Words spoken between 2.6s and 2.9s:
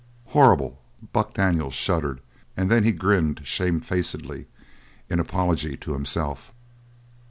then